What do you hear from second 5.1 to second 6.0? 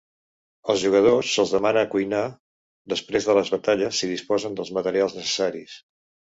necessaris.